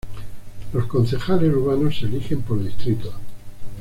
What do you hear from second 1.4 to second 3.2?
urbanos se eligen por distritos.